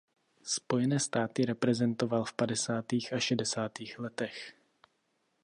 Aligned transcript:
Spojené 0.43 0.99
státy 0.99 1.45
reprezentoval 1.45 2.23
v 2.23 2.33
padesátých 2.33 3.13
a 3.13 3.19
šedesátých 3.19 3.99
letech. 3.99 4.53